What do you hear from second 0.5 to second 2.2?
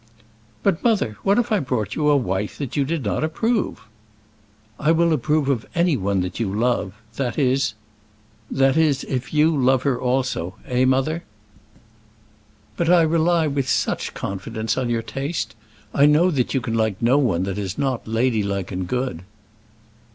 "But, mother, what if I brought you a